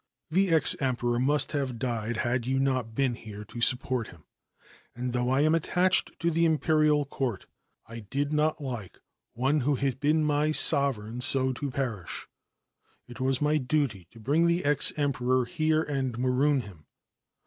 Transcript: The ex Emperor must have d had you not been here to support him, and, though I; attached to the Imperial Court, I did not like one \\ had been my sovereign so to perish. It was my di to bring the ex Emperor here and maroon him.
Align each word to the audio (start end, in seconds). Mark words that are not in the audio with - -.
The 0.31 0.49
ex 0.49 0.75
Emperor 0.81 1.19
must 1.19 1.51
have 1.51 1.77
d 1.77 1.85
had 1.85 2.47
you 2.47 2.57
not 2.57 2.95
been 2.95 3.13
here 3.13 3.45
to 3.45 3.61
support 3.61 4.07
him, 4.07 4.23
and, 4.95 5.13
though 5.13 5.29
I; 5.29 5.41
attached 5.41 6.19
to 6.21 6.31
the 6.31 6.43
Imperial 6.43 7.05
Court, 7.05 7.45
I 7.85 7.99
did 7.99 8.33
not 8.33 8.59
like 8.59 8.99
one 9.33 9.59
\\ 9.71 9.75
had 9.77 9.99
been 9.99 10.23
my 10.23 10.53
sovereign 10.53 11.21
so 11.21 11.53
to 11.53 11.69
perish. 11.69 12.27
It 13.07 13.19
was 13.19 13.43
my 13.43 13.57
di 13.59 14.07
to 14.09 14.19
bring 14.19 14.47
the 14.47 14.65
ex 14.65 14.91
Emperor 14.97 15.45
here 15.45 15.83
and 15.83 16.17
maroon 16.17 16.61
him. 16.61 16.87